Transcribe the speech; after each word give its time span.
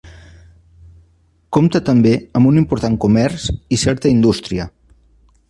Compta 1.57 1.81
també 1.89 2.13
amb 2.41 2.51
un 2.53 2.57
important 2.63 2.97
comerç 3.05 3.47
i 3.55 3.81
certa 3.83 4.13
indústria. 4.17 4.69